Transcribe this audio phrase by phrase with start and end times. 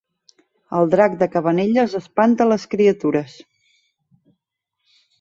[0.77, 3.39] El drac de Cabanelles espanta les criatures